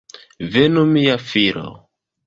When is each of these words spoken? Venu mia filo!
Venu 0.55 0.87
mia 0.95 1.21
filo! 1.29 1.71